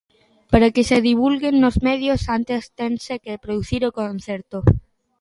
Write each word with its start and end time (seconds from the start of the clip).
Para 0.51 0.71
que 0.73 0.83
se 0.89 0.97
divulgue 1.09 1.49
nos 1.61 1.75
medios, 1.89 2.21
antes 2.37 2.61
tense 2.79 3.13
que 3.25 3.41
producir 3.45 3.81
o 3.89 3.95
concerto. 3.99 4.57